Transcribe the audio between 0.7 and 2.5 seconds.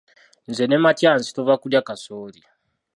Matyansi tuva kulya kasooli.